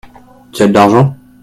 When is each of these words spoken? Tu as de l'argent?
Tu 0.51 0.63
as 0.63 0.67
de 0.67 0.73
l'argent? 0.73 1.15